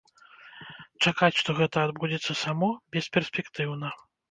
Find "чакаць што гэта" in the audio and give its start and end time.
1.07-1.85